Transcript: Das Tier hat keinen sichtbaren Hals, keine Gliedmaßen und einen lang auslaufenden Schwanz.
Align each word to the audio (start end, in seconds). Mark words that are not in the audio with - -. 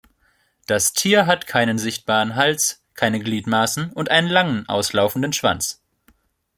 Das 0.65 0.93
Tier 0.93 1.27
hat 1.27 1.45
keinen 1.45 1.77
sichtbaren 1.77 2.33
Hals, 2.35 2.81
keine 2.95 3.19
Gliedmaßen 3.19 3.91
und 3.93 4.09
einen 4.09 4.29
lang 4.29 4.65
auslaufenden 4.67 5.31
Schwanz. 5.31 5.79